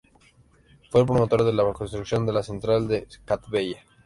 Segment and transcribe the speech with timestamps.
[0.89, 3.83] Fue el promotor de la construcción de la central de Cabdella.